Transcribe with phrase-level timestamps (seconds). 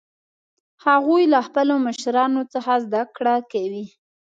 [0.85, 3.85] هغوی له خپلو مشرانو څخه زده کړه کوي